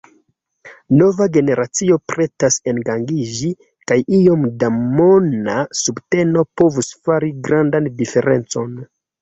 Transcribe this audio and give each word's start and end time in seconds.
Nova 0.99 1.25
generacio 1.35 1.97
pretas 2.13 2.57
engaĝiĝi, 2.71 3.51
kaj 3.91 3.99
iom 4.21 4.49
da 4.65 4.71
mona 4.79 5.59
subteno 5.83 6.45
povus 6.63 6.93
fari 7.07 7.31
grandan 7.51 7.93
diferencon. 8.03 8.75